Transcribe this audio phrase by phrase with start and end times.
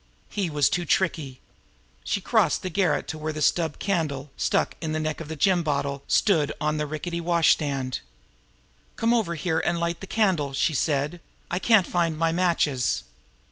[0.31, 1.41] He was too tricky!
[2.03, 4.35] She crossed the garret to where the candle stub,
[4.71, 7.99] stuck in the neck of the gin bottle, stood on the rickety washstand.
[8.95, 11.21] "Come over here and light the candle," she said.
[11.51, 13.03] "I can't find my matches."